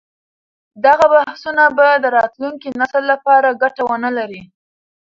[0.85, 4.41] دغه بحثونه به د راتلونکي نسل لپاره ګټه ونه لري.